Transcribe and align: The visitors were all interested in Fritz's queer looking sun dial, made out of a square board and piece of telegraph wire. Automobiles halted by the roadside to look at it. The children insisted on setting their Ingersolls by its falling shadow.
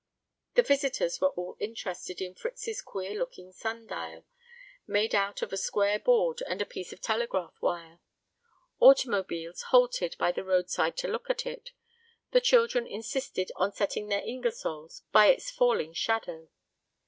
The 0.55 0.63
visitors 0.63 1.21
were 1.21 1.29
all 1.29 1.55
interested 1.59 2.21
in 2.21 2.33
Fritz's 2.33 2.81
queer 2.81 3.11
looking 3.13 3.51
sun 3.51 3.85
dial, 3.85 4.25
made 4.87 5.13
out 5.13 5.43
of 5.43 5.53
a 5.53 5.57
square 5.57 5.99
board 5.99 6.41
and 6.49 6.67
piece 6.71 6.91
of 6.91 7.01
telegraph 7.01 7.53
wire. 7.61 7.99
Automobiles 8.79 9.61
halted 9.69 10.15
by 10.17 10.31
the 10.31 10.43
roadside 10.43 10.97
to 10.97 11.07
look 11.07 11.29
at 11.29 11.45
it. 11.45 11.69
The 12.31 12.41
children 12.41 12.87
insisted 12.87 13.51
on 13.55 13.73
setting 13.73 14.07
their 14.07 14.23
Ingersolls 14.25 15.03
by 15.11 15.27
its 15.27 15.51
falling 15.51 15.93
shadow. 15.93 16.49